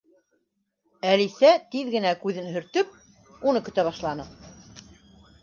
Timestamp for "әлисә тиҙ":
1.09-1.91